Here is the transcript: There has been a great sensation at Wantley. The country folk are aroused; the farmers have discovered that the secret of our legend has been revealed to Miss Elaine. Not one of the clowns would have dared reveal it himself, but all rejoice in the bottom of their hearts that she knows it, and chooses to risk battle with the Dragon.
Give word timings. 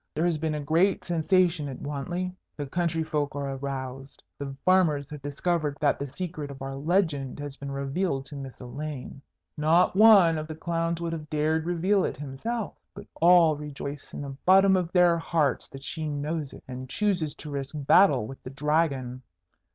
There 0.15 0.25
has 0.25 0.39
been 0.39 0.55
a 0.55 0.59
great 0.59 1.05
sensation 1.05 1.69
at 1.69 1.77
Wantley. 1.83 2.33
The 2.57 2.65
country 2.65 3.03
folk 3.03 3.35
are 3.35 3.51
aroused; 3.53 4.23
the 4.39 4.55
farmers 4.65 5.11
have 5.11 5.21
discovered 5.21 5.77
that 5.79 5.99
the 5.99 6.07
secret 6.07 6.49
of 6.49 6.59
our 6.63 6.75
legend 6.75 7.37
has 7.39 7.55
been 7.55 7.69
revealed 7.69 8.25
to 8.25 8.35
Miss 8.35 8.59
Elaine. 8.59 9.21
Not 9.57 9.95
one 9.95 10.39
of 10.39 10.47
the 10.47 10.55
clowns 10.55 11.01
would 11.01 11.13
have 11.13 11.29
dared 11.29 11.67
reveal 11.67 12.03
it 12.03 12.17
himself, 12.17 12.73
but 12.95 13.05
all 13.21 13.55
rejoice 13.55 14.11
in 14.11 14.23
the 14.23 14.35
bottom 14.43 14.75
of 14.75 14.91
their 14.91 15.19
hearts 15.19 15.67
that 15.67 15.83
she 15.83 16.09
knows 16.09 16.51
it, 16.51 16.63
and 16.67 16.89
chooses 16.89 17.35
to 17.35 17.51
risk 17.51 17.75
battle 17.77 18.25
with 18.25 18.41
the 18.41 18.49
Dragon. 18.49 19.21